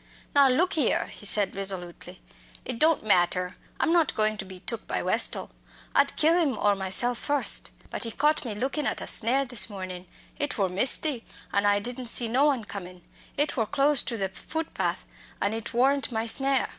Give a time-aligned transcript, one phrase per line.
[0.33, 2.23] "Now look here," he said resolutely,
[2.65, 3.55] "it don't matter.
[3.79, 5.51] I'm not goin' to be took by Westall.
[5.93, 7.69] I'd kill him or myself first.
[7.91, 10.07] But he caught me lookin' at a snare this mornin'
[10.39, 13.03] it wor misty, and I didn't see no one comin'.
[13.37, 15.05] It wor close to the footpath,
[15.39, 16.69] and it worn't my snare."